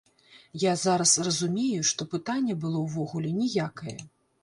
Я 0.63 0.73
зараз 0.83 1.13
разумею, 1.27 1.79
што 1.91 2.09
пытанне 2.17 2.59
было 2.67 2.85
ўвогуле 2.89 3.39
ніякае. 3.41 3.99